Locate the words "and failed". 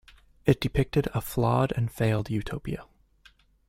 1.75-2.31